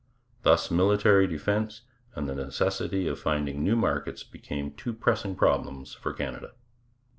[0.41, 1.81] Thus military defence
[2.15, 6.53] and the necessity of finding new markets became two pressing problems for Canada.